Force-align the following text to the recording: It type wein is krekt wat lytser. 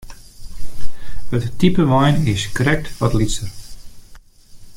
It 1.37 1.47
type 1.59 1.79
wein 1.91 2.15
is 2.33 2.43
krekt 2.57 2.87
wat 2.99 3.15
lytser. 3.19 3.49